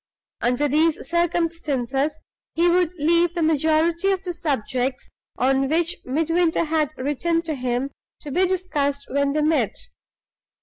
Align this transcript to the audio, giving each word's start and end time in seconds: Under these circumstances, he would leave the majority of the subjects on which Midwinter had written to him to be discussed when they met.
Under 0.41 0.67
these 0.67 1.07
circumstances, 1.07 2.17
he 2.55 2.67
would 2.67 2.91
leave 2.97 3.35
the 3.35 3.43
majority 3.43 4.09
of 4.11 4.23
the 4.23 4.33
subjects 4.33 5.11
on 5.37 5.67
which 5.69 5.97
Midwinter 6.05 6.63
had 6.63 6.89
written 6.97 7.43
to 7.43 7.53
him 7.53 7.91
to 8.21 8.31
be 8.31 8.47
discussed 8.47 9.05
when 9.11 9.33
they 9.33 9.43
met. 9.43 9.75